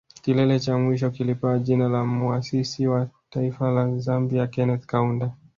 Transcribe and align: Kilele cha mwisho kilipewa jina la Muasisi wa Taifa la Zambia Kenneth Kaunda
Kilele 0.21 0.59
cha 0.59 0.77
mwisho 0.77 1.09
kilipewa 1.09 1.59
jina 1.59 1.89
la 1.89 2.05
Muasisi 2.05 2.87
wa 2.87 3.07
Taifa 3.29 3.71
la 3.71 3.97
Zambia 3.97 4.47
Kenneth 4.47 4.85
Kaunda 4.85 5.31